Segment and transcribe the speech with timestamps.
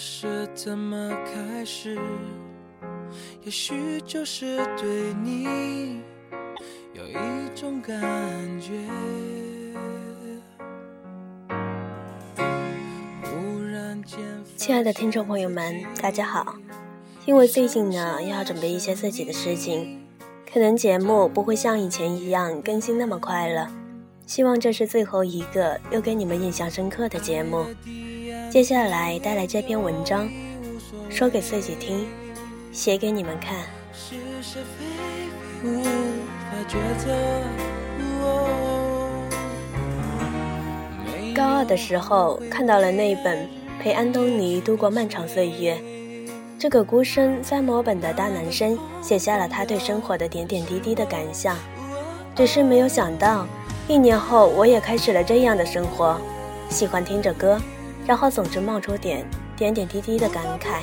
[0.00, 1.98] 是怎么开始？
[3.42, 6.00] 也许就是对你
[6.92, 7.14] 有一
[7.56, 7.98] 种感
[8.60, 8.74] 觉。
[14.56, 16.54] 亲爱的听众朋友们，大家好。
[17.26, 20.00] 因为最近呢，要准备一些自己的事情，
[20.52, 23.68] 可能节目不会像以前一样更新那么快了。
[24.26, 27.66] 希望这是最后一个又给你们印象深刻的节目。
[28.50, 30.26] 接下来带来这篇文章，
[31.10, 32.06] 说给自己听，
[32.72, 33.58] 写给你们看。
[41.34, 43.44] 高二的时候，看到了那本
[43.82, 45.74] 《陪安东尼度过漫长岁月》，
[46.58, 51.54] 这个孤身在墨本的大男生写下了他对生活的点点滴滴的感想，
[52.34, 53.46] 只是没有想到。
[53.86, 56.18] 一年后，我也开始了这样的生活，
[56.70, 57.60] 喜欢听着歌，
[58.08, 59.22] 然后总是冒出点
[59.54, 60.80] 点点滴滴的感慨，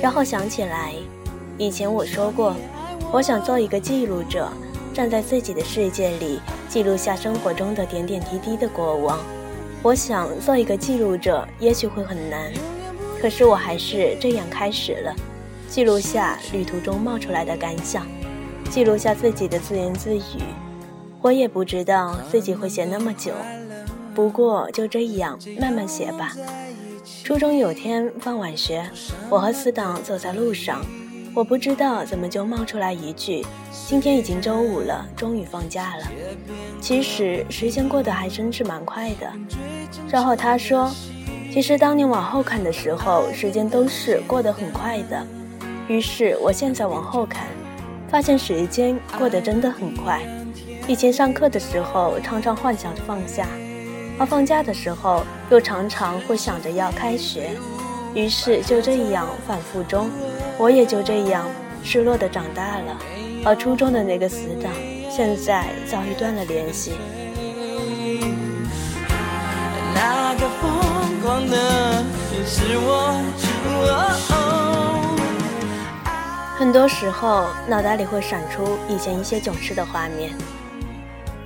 [0.00, 0.94] 然后想起来，
[1.58, 2.54] 以前我说过，
[3.12, 4.48] 我想做一个记录者，
[4.94, 6.38] 站在自己的世界里，
[6.68, 9.18] 记录下生活中的点点滴滴的过往。
[9.82, 12.52] 我想做一个记录者，也许会很难，
[13.20, 15.12] 可是我还是这样开始了，
[15.68, 18.06] 记录下旅途中冒出来的感想，
[18.70, 20.20] 记录下自己的自言自语。
[21.20, 23.32] 我也不知道自己会写那么久，
[24.14, 26.32] 不过就这样慢慢写吧。
[27.22, 28.88] 初中有天放晚学，
[29.28, 30.84] 我和死党走在路上，
[31.34, 33.44] 我不知道怎么就冒出来一句
[33.88, 36.04] ：“今天已经周五了，终于放假了。”
[36.80, 39.30] 其实时间过得还真是蛮快的。
[40.10, 40.90] 然后他说
[41.52, 45.26] ：“其实当你往后看的时候，时间都是过得很快的。”
[45.88, 47.46] 于是我现在往后看，
[48.08, 50.22] 发现时间过得真的很快。
[50.86, 53.44] 以前上课的时候，常常幻想着放假；
[54.18, 57.50] 而放假的时候，又常常会想着要开学。
[58.14, 60.08] 于是就这样反复中，
[60.56, 61.46] 我也就这样
[61.82, 62.96] 失落的长大了。
[63.44, 64.72] 而初中的那个死党，
[65.10, 66.92] 现在早已断了联系。
[69.94, 72.04] 那个疯狂的
[72.46, 73.20] 是我。
[76.56, 80.30] 很多时候，脑袋里会闪出以前一些囧事的画面。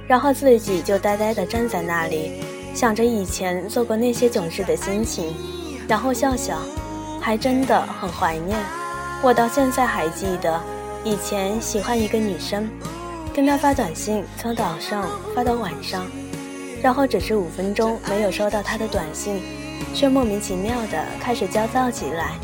[0.07, 2.45] 然后自己就呆呆的站在那里，
[2.78, 5.34] 想着以前做过那些囧事的心情，
[5.89, 6.61] 然后笑笑，
[7.21, 8.56] 还真的很怀念。
[9.21, 10.61] 我到现在还记得，
[11.03, 12.71] 以前喜欢一个女生，
[13.34, 16.06] 跟她发短信，从早上发到晚上，
[16.81, 19.43] 然后只是五分钟没有收到她的短信，
[19.93, 22.39] 却莫名其妙的开始焦躁起来，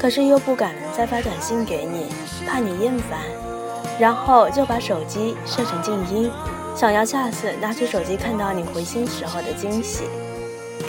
[0.00, 2.06] 可是又不敢再发短信给你，
[2.44, 3.20] 怕你厌烦，
[4.00, 6.28] 然后就把手机设成静音。
[6.76, 10.04] 想要下次拿起手机看到你回信时候的惊喜，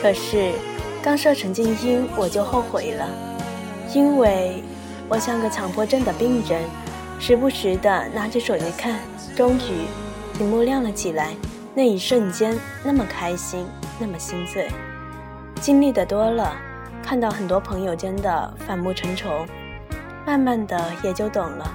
[0.01, 0.51] 可是
[1.01, 3.07] 刚设成静音我就后悔了，
[3.93, 4.61] 因为
[5.07, 6.61] 我像个强迫症的病人，
[7.21, 8.99] 时不时的拿起手机看，
[9.33, 9.87] 终于
[10.37, 11.33] 屏幕亮了起来，
[11.73, 13.65] 那一瞬间那么开心，
[13.97, 14.69] 那么心醉。
[15.61, 16.53] 经历的多了，
[17.01, 19.45] 看到很多朋友间的反目成仇，
[20.25, 21.71] 慢慢的也就懂了，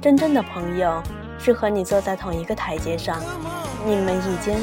[0.00, 1.02] 真正的朋友。
[1.44, 3.20] 是和你坐在同一个台阶上，
[3.84, 4.54] 你们已经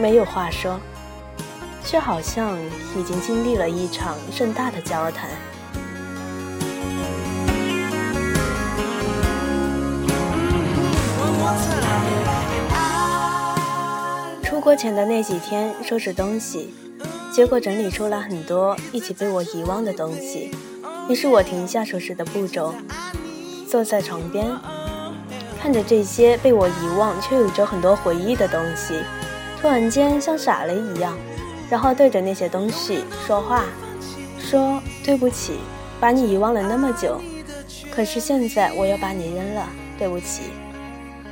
[0.00, 0.80] 没有话说，
[1.84, 2.58] 却好像
[2.96, 5.28] 已经经历了一场盛大的交谈。
[14.42, 16.72] 出国前的那几天收拾东西，
[17.30, 20.50] 结果整理出了很多一起被我遗忘的东西。
[21.10, 22.74] 于是我停下收拾的步骤，
[23.70, 24.46] 坐在床边。
[25.60, 29.02] 看着这些被我遗忘却有着很多回忆的东西，
[29.60, 31.18] 突然间像傻了一样，
[31.68, 33.64] 然后对着那些东西说话，
[34.38, 35.58] 说对不起，
[35.98, 37.20] 把你遗忘了那么久，
[37.90, 39.68] 可是现在我要把你扔了，
[39.98, 40.44] 对不起，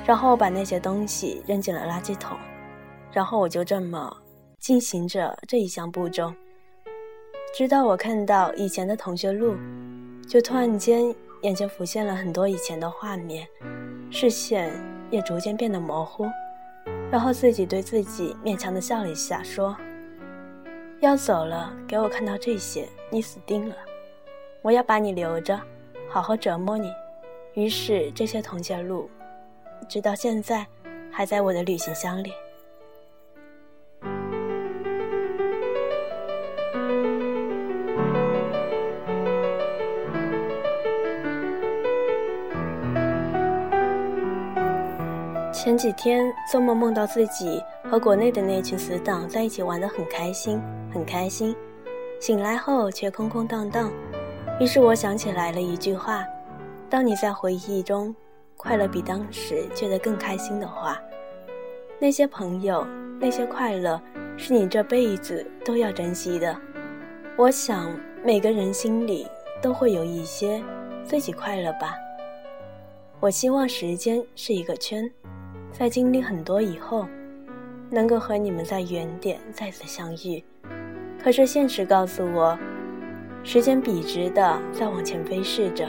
[0.04, 2.36] 然后把那些东西扔进了垃圾桶，
[3.12, 4.14] 然后我就这么
[4.58, 6.32] 进行着这一项步骤，
[7.56, 9.54] 直到我看到以前的同学录，
[10.28, 13.46] 就突然间眼前浮现了很多以前的画面。
[14.18, 14.72] 视线
[15.10, 16.26] 也逐渐变得模糊，
[17.10, 19.76] 然后自己对自己勉强的笑了一下，说
[21.00, 23.76] ：“要走了，给我看到这些，你死定了！
[24.62, 25.60] 我要把你留着，
[26.08, 26.90] 好好折磨你。”
[27.52, 29.10] 于是这些铜钱录，
[29.86, 30.66] 直到现在，
[31.12, 32.32] 还在我的旅行箱里。
[45.58, 50.60] 前几天做梦梦到自己和国内的那群死党在一起玩得很开心，
[50.92, 51.56] 很开心。
[52.20, 53.90] 醒来后却空空荡荡。
[54.60, 56.22] 于是我想起来了一句话：
[56.90, 58.14] 当你在回忆中
[58.54, 61.00] 快乐比当时觉得更开心的话，
[61.98, 62.86] 那些朋友，
[63.18, 63.98] 那些快乐，
[64.36, 66.54] 是你这辈子都要珍惜的。
[67.34, 67.90] 我想
[68.22, 69.26] 每个人心里
[69.62, 70.62] 都会有一些
[71.02, 71.94] 自己快乐吧。
[73.20, 75.10] 我希望时间是一个圈，
[75.72, 77.06] 在经历很多以后，
[77.90, 80.42] 能够和你们在原点再次相遇。
[81.22, 82.58] 可是现实告诉我，
[83.42, 85.88] 时间笔直的在往前飞逝着。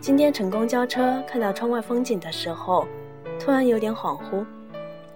[0.00, 2.86] 今天乘公交车看到窗外风景的时候，
[3.38, 4.44] 突然有点恍惚，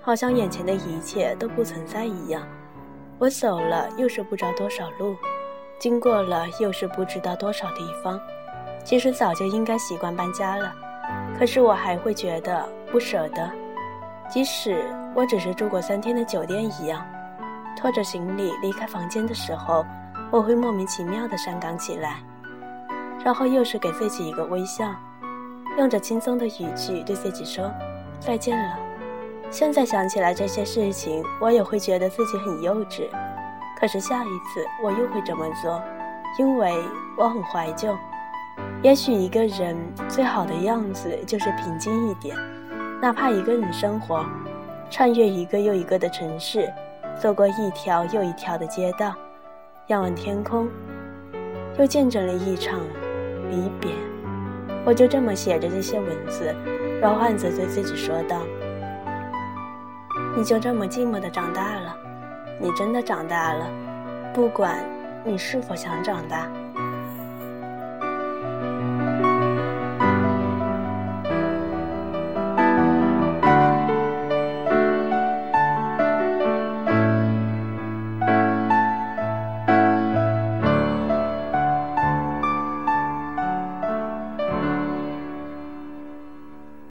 [0.01, 2.47] 好像眼前的一切都不存在一样。
[3.19, 5.15] 我走了又是不知道多少路，
[5.79, 8.21] 经过了又是不知道多少地方。
[8.85, 10.75] 其实早就应该习惯搬家了。
[11.39, 13.51] 可是我还会觉得不舍得，
[14.33, 14.83] 即使
[15.15, 17.05] 我只是住过三天的酒店一样。
[17.77, 19.85] 拖着行李离开房间的时候，
[20.31, 22.17] 我会莫名其妙的伤感起来，
[23.23, 24.91] 然后又是给自己一个微笑，
[25.77, 27.71] 用着轻松的语气对自己说
[28.21, 28.79] 再见了。
[29.51, 33.09] 现在想起来这些事情，我也会觉得自己很幼稚。
[33.79, 35.83] 可是下一次我又会这么做，
[36.39, 36.73] 因为
[37.19, 37.95] 我很怀旧。
[38.83, 39.77] 也许一个人
[40.09, 42.37] 最好的样子就是平静一点，
[43.03, 44.25] 哪怕一个人生活，
[44.89, 46.73] 穿越一个又一个的城市，
[47.19, 49.13] 走过一条又一条的街道，
[49.89, 50.69] 仰望天空，
[51.81, 52.79] 又见证了一场
[53.51, 53.91] 离别。
[54.85, 56.55] 我就这么写着这些文字，
[57.01, 58.41] 然后汉子对自己说道
[60.39, 61.97] ：“你就这么寂寞的长大了，
[62.61, 63.67] 你真的长大了，
[64.33, 64.79] 不管
[65.25, 66.49] 你是否想长大。”